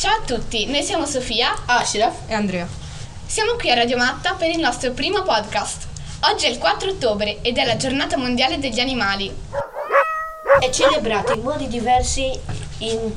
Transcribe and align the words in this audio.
Ciao 0.00 0.16
a 0.16 0.22
tutti, 0.24 0.64
noi 0.64 0.82
siamo 0.82 1.04
Sofia 1.04 1.54
Ashraf 1.66 2.20
e 2.26 2.32
Andrea. 2.32 2.66
Siamo 3.26 3.56
qui 3.56 3.70
a 3.70 3.74
Radio 3.74 3.98
Matta 3.98 4.32
per 4.32 4.48
il 4.48 4.58
nostro 4.58 4.92
primo 4.92 5.20
podcast. 5.20 5.86
Oggi 6.32 6.46
è 6.46 6.48
il 6.48 6.56
4 6.56 6.92
ottobre 6.92 7.42
ed 7.42 7.58
è 7.58 7.66
la 7.66 7.76
giornata 7.76 8.16
mondiale 8.16 8.58
degli 8.58 8.80
animali. 8.80 9.30
È 10.58 10.70
celebrato 10.70 11.34
in 11.34 11.42
modi 11.42 11.68
diversi 11.68 12.32
in, 12.78 13.12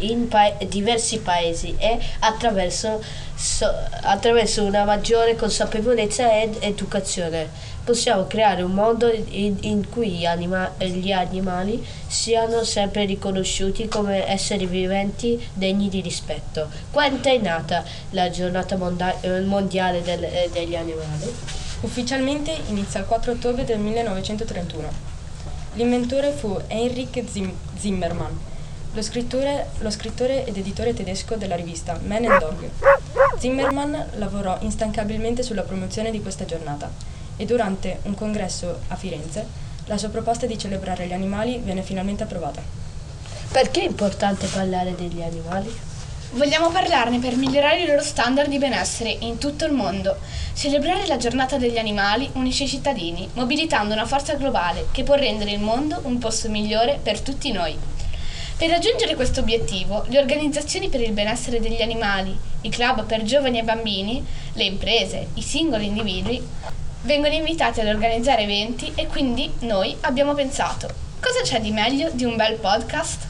in 0.00 0.28
pa- 0.28 0.52
diversi 0.68 1.18
paesi 1.20 1.74
e 1.78 1.98
attraverso, 2.20 3.02
so, 3.34 3.66
attraverso 4.02 4.64
una 4.64 4.84
maggiore 4.84 5.36
consapevolezza 5.36 6.40
ed 6.40 6.56
educazione 6.60 7.74
possiamo 7.86 8.26
creare 8.26 8.62
un 8.62 8.72
mondo 8.72 9.08
in, 9.12 9.58
in 9.60 9.88
cui 9.88 10.26
anima- 10.26 10.72
gli 10.78 11.12
animali 11.12 11.86
siano 12.08 12.64
sempre 12.64 13.04
riconosciuti 13.04 13.86
come 13.86 14.26
esseri 14.28 14.66
viventi 14.66 15.40
degni 15.54 15.88
di 15.88 16.00
rispetto. 16.00 16.68
Quando 16.90 17.28
è 17.28 17.38
nata 17.38 17.84
la 18.10 18.28
giornata 18.28 18.76
monda- 18.76 19.14
mondiale 19.44 20.02
del, 20.02 20.24
eh, 20.24 20.50
degli 20.52 20.74
animali? 20.74 21.32
Ufficialmente 21.82 22.52
inizia 22.70 22.98
il 23.00 23.06
4 23.06 23.30
ottobre 23.32 23.64
del 23.64 23.78
1931. 23.78 24.88
L'inventore 25.74 26.32
fu 26.32 26.58
Heinrich 26.66 27.22
Zim- 27.30 27.54
Zimmermann, 27.78 28.32
lo 28.96 29.02
scrittore, 29.02 29.66
lo 29.80 29.90
scrittore 29.90 30.46
ed 30.46 30.56
editore 30.56 30.94
tedesco 30.94 31.34
della 31.34 31.54
rivista 31.54 32.00
Man 32.06 32.24
and 32.24 32.40
Dog. 32.40 32.70
Zimmermann 33.38 33.94
lavorò 34.14 34.56
instancabilmente 34.60 35.42
sulla 35.42 35.64
promozione 35.64 36.10
di 36.10 36.22
questa 36.22 36.46
giornata 36.46 36.90
e 37.36 37.44
durante 37.44 37.98
un 38.04 38.14
congresso 38.14 38.80
a 38.88 38.96
Firenze 38.96 39.46
la 39.84 39.98
sua 39.98 40.08
proposta 40.08 40.46
di 40.46 40.56
celebrare 40.56 41.06
gli 41.06 41.12
animali 41.12 41.60
venne 41.62 41.82
finalmente 41.82 42.22
approvata. 42.22 42.62
Perché 43.52 43.82
è 43.82 43.84
importante 43.84 44.46
parlare 44.46 44.94
degli 44.94 45.20
animali? 45.20 45.70
Vogliamo 46.30 46.70
parlarne 46.70 47.18
per 47.18 47.36
migliorare 47.36 47.82
i 47.82 47.86
loro 47.86 48.02
standard 48.02 48.48
di 48.48 48.56
benessere 48.56 49.10
in 49.10 49.36
tutto 49.36 49.66
il 49.66 49.72
mondo. 49.72 50.16
Celebrare 50.54 51.06
la 51.06 51.18
giornata 51.18 51.58
degli 51.58 51.76
animali 51.76 52.30
unisce 52.32 52.64
i 52.64 52.68
cittadini, 52.68 53.28
mobilitando 53.34 53.92
una 53.92 54.06
forza 54.06 54.34
globale 54.36 54.86
che 54.90 55.02
può 55.02 55.16
rendere 55.16 55.50
il 55.50 55.60
mondo 55.60 56.00
un 56.04 56.16
posto 56.16 56.48
migliore 56.48 56.98
per 57.02 57.20
tutti 57.20 57.52
noi. 57.52 57.94
Per 58.58 58.70
raggiungere 58.70 59.16
questo 59.16 59.40
obiettivo, 59.40 60.06
le 60.08 60.18
organizzazioni 60.18 60.88
per 60.88 61.02
il 61.02 61.12
benessere 61.12 61.60
degli 61.60 61.82
animali, 61.82 62.34
i 62.62 62.70
club 62.70 63.04
per 63.04 63.22
giovani 63.22 63.58
e 63.58 63.62
bambini, 63.62 64.24
le 64.54 64.64
imprese, 64.64 65.26
i 65.34 65.42
singoli 65.42 65.84
individui 65.84 66.42
vengono 67.02 67.34
invitati 67.34 67.80
ad 67.80 67.88
organizzare 67.88 68.44
eventi 68.44 68.90
e 68.94 69.08
quindi 69.08 69.52
noi 69.60 69.94
abbiamo 70.00 70.32
pensato, 70.32 70.88
cosa 71.20 71.42
c'è 71.42 71.60
di 71.60 71.70
meglio 71.70 72.08
di 72.14 72.24
un 72.24 72.34
bel 72.36 72.56
podcast? 72.56 73.26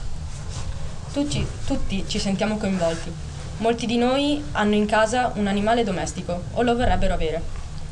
Tutti, 1.12 1.44
tutti 1.66 2.04
ci 2.06 2.20
sentiamo 2.20 2.56
coinvolti. 2.56 3.12
Molti 3.58 3.86
di 3.86 3.96
noi 3.96 4.40
hanno 4.52 4.76
in 4.76 4.86
casa 4.86 5.32
un 5.34 5.48
animale 5.48 5.82
domestico 5.82 6.44
o 6.52 6.62
lo 6.62 6.76
vorrebbero 6.76 7.14
avere. 7.14 7.42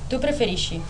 Tu 0.07 0.21
preferisci 0.21 0.81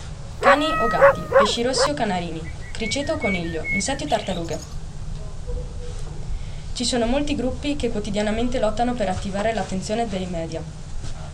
cani 0.40 0.66
o 0.66 0.88
gatti, 0.88 1.20
pesci 1.38 1.62
rossi 1.62 1.88
o 1.88 1.94
canarini, 1.94 2.42
criceto 2.70 3.14
o 3.14 3.16
coniglio, 3.16 3.62
insetti 3.72 4.04
o 4.04 4.06
tartarughe? 4.06 4.73
Ci 6.74 6.84
sono 6.84 7.06
molti 7.06 7.36
gruppi 7.36 7.76
che 7.76 7.90
quotidianamente 7.90 8.58
lottano 8.58 8.94
per 8.94 9.08
attivare 9.08 9.54
l'attenzione 9.54 10.08
dei 10.08 10.26
media, 10.26 10.60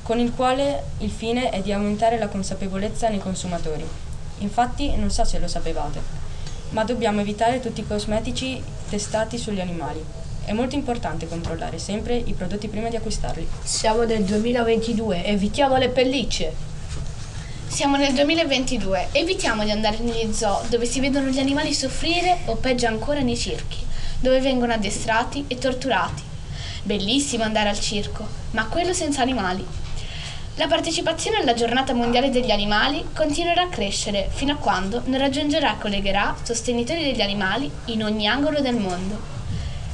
con 0.03 0.19
il 0.19 0.35
quale 0.35 0.83
il 0.99 1.11
fine 1.11 1.49
è 1.49 1.63
di 1.63 1.73
aumentare 1.73 2.19
la 2.19 2.29
consapevolezza 2.29 3.09
nei 3.09 3.21
consumatori. 3.21 3.89
Infatti, 4.41 4.95
non 4.97 5.11
so 5.11 5.25
se 5.25 5.39
lo 5.39 5.49
sapevate, 5.49 6.03
ma 6.73 6.85
dobbiamo 6.85 7.23
evitare 7.23 7.59
tutti 7.59 7.81
i 7.81 7.87
cosmetici 7.87 8.63
testati 8.91 9.39
sugli 9.39 9.63
animali. 9.63 10.05
È 10.45 10.53
molto 10.53 10.75
importante 10.75 11.27
controllare 11.27 11.79
sempre 11.79 12.17
i 12.17 12.35
prodotti 12.35 12.69
prima 12.69 12.91
di 12.91 12.97
acquistarli. 12.97 13.49
Siamo 13.63 14.05
nel 14.05 14.25
2022, 14.25 15.25
evitiamo 15.25 15.79
le 15.79 15.89
pellicce. 15.89 16.53
Siamo 17.67 17.97
nel 17.97 18.13
2022, 18.13 19.09
evitiamo 19.13 19.65
di 19.65 19.71
andare 19.71 20.01
negli 20.01 20.35
zoo 20.35 20.61
dove 20.69 20.85
si 20.85 21.01
vedono 21.01 21.29
gli 21.29 21.39
animali 21.39 21.73
soffrire 21.73 22.41
o 22.45 22.57
peggio 22.57 22.89
ancora 22.89 23.21
nei 23.21 23.39
circhi, 23.39 23.89
dove 24.21 24.41
vengono 24.41 24.73
addestrati 24.73 25.45
e 25.49 25.59
torturati. 25.59 26.23
Bellissimo 26.83 27.45
andare 27.45 27.69
al 27.69 27.81
circo, 27.81 28.27
ma 28.53 28.67
quello 28.67 28.93
senza 28.93 29.23
animali. 29.23 29.67
La 30.57 30.67
partecipazione 30.67 31.39
alla 31.39 31.55
giornata 31.55 31.95
mondiale 31.95 32.31
degli 32.31 32.51
animali 32.51 33.05
continuerà 33.15 33.63
a 33.63 33.69
crescere 33.69 34.29
fino 34.31 34.53
a 34.53 34.57
quando 34.57 35.03
non 35.07 35.19
raggiungerà 35.19 35.75
e 35.75 35.79
collegherà 35.79 36.37
sostenitori 36.43 37.03
degli 37.03 37.23
animali 37.23 37.71
in 37.87 38.05
ogni 38.05 38.27
angolo 38.27 38.61
del 38.61 38.77
mondo. 38.77 39.19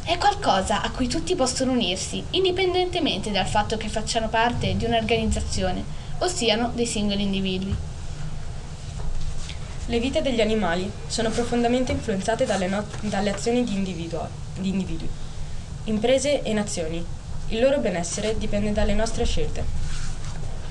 È 0.03 0.17
qualcosa 0.19 0.83
a 0.83 0.91
cui 0.91 1.09
tutti 1.09 1.35
possono 1.35 1.73
unirsi, 1.73 2.23
indipendentemente 2.31 3.31
dal 3.31 3.47
fatto 3.47 3.77
che 3.77 3.89
facciano 3.89 4.29
parte 4.29 4.77
di 4.77 4.85
un'organizzazione 4.85 5.85
o 6.19 6.29
siano 6.29 6.71
dei 6.75 6.87
singoli 6.87 7.23
individui. 7.23 7.75
Le 9.89 10.01
vite 10.01 10.21
degli 10.21 10.41
animali 10.41 10.91
sono 11.07 11.31
profondamente 11.31 11.93
influenzate 11.93 12.45
dalle, 12.45 12.67
no- 12.67 12.85
dalle 13.03 13.31
azioni 13.31 13.63
di, 13.63 13.81
di 13.81 14.69
individui, 14.69 15.09
imprese 15.85 16.43
e 16.43 16.53
nazioni. 16.53 17.05
Il 17.49 17.61
loro 17.61 17.79
benessere 17.79 18.37
dipende 18.37 18.73
dalle 18.73 18.95
nostre 18.95 19.25
scelte. 19.25 19.65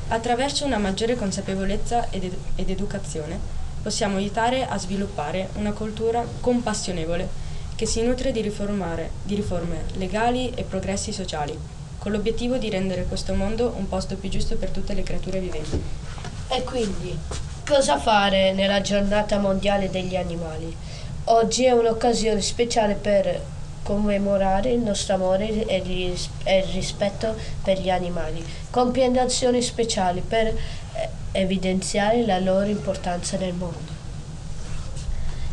Attraverso 0.09 0.65
una 0.65 0.77
maggiore 0.77 1.15
consapevolezza 1.15 2.09
ed, 2.09 2.25
ed, 2.25 2.35
ed 2.55 2.69
educazione 2.69 3.39
possiamo 3.81 4.17
aiutare 4.17 4.67
a 4.67 4.77
sviluppare 4.77 5.47
una 5.53 5.71
cultura 5.71 6.25
compassionevole 6.41 7.29
che 7.75 7.85
si 7.85 8.01
nutre 8.01 8.33
di, 8.33 8.41
di 8.41 9.35
riforme 9.35 9.83
legali 9.93 10.51
e 10.55 10.63
progressi 10.63 11.13
sociali, 11.13 11.57
con 11.99 12.11
l'obiettivo 12.11 12.57
di 12.57 12.69
rendere 12.69 13.05
questo 13.05 13.33
mondo 13.33 13.73
un 13.77 13.87
posto 13.87 14.15
più 14.15 14.27
giusto 14.29 14.57
per 14.57 14.71
tutte 14.71 14.93
le 14.93 15.03
creature 15.03 15.39
viventi. 15.39 15.81
E 16.49 16.63
quindi, 16.63 17.17
cosa 17.65 17.97
fare 17.97 18.53
nella 18.53 18.79
giornata 18.81 19.39
mondiale 19.39 19.89
degli 19.89 20.15
animali? 20.15 20.73
Oggi 21.25 21.65
è 21.65 21.71
un'occasione 21.71 22.39
speciale 22.39 22.93
per 22.93 23.41
commemorare 23.81 24.69
il 24.69 24.81
nostro 24.81 25.15
amore 25.15 25.65
e 25.65 25.77
il 25.77 26.63
rispetto 26.73 27.35
per 27.63 27.79
gli 27.79 27.89
animali, 27.89 28.45
compiendo 28.69 29.19
azioni 29.19 29.63
speciali 29.63 30.21
per 30.21 30.45
eh, 30.45 30.55
evidenziare 31.31 32.23
la 32.23 32.37
loro 32.37 32.67
importanza 32.67 33.35
nel 33.37 33.53
mondo. 33.53 33.93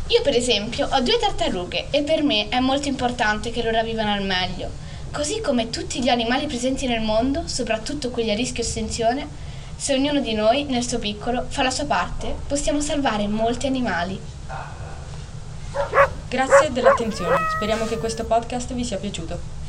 Io 0.07 0.21
per 0.21 0.35
esempio 0.35 0.87
ho 0.91 0.99
due 0.99 1.17
tartarughe 1.17 1.87
e 1.89 2.03
per 2.03 2.21
me 2.21 2.47
è 2.49 2.59
molto 2.59 2.87
importante 2.87 3.49
che 3.49 3.63
loro 3.63 3.81
vivano 3.81 4.13
al 4.13 4.23
meglio. 4.23 4.69
Così 5.11 5.41
come 5.41 5.71
tutti 5.71 6.01
gli 6.01 6.09
animali 6.09 6.45
presenti 6.45 6.85
nel 6.85 7.01
mondo, 7.01 7.43
soprattutto 7.45 8.11
quelli 8.11 8.29
a 8.29 8.35
rischio 8.35 8.61
estinzione, 8.61 9.41
se 9.75 9.93
ognuno 9.93 10.19
di 10.19 10.33
noi, 10.33 10.63
nel 10.63 10.87
suo 10.87 10.99
piccolo, 10.99 11.45
fa 11.47 11.63
la 11.63 11.71
sua 11.71 11.85
parte, 11.85 12.35
possiamo 12.47 12.79
salvare 12.81 13.27
molti 13.27 13.67
animali. 13.67 14.19
Grazie 16.29 16.71
dell'attenzione, 16.71 17.35
speriamo 17.55 17.85
che 17.85 17.97
questo 17.97 18.25
podcast 18.25 18.73
vi 18.73 18.83
sia 18.83 18.97
piaciuto. 18.97 19.62